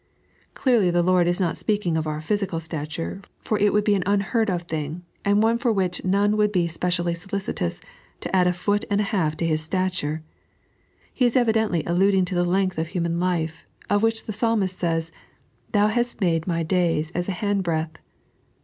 [0.55, 4.01] Clearly the Lord is not speaking of our physical stature, for it would be an
[4.07, 7.79] unheard of thing, and one for which none would be specially solicitous,
[8.21, 10.23] to add a foot and a half to his stature
[10.67, 14.79] > He is evidently alluding to the length of human life, of which the Psalmist
[14.79, 15.11] says:"
[15.71, 17.99] Thou hast made my days as an handbreadth."